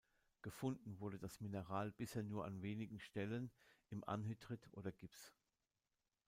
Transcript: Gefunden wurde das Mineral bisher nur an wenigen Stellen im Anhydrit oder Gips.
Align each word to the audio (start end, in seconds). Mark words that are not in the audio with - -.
Gefunden 0.41 0.99
wurde 0.99 1.19
das 1.19 1.41
Mineral 1.41 1.91
bisher 1.91 2.23
nur 2.23 2.43
an 2.45 2.63
wenigen 2.63 2.99
Stellen 2.99 3.51
im 3.91 4.03
Anhydrit 4.03 4.67
oder 4.73 4.91
Gips. 4.91 5.31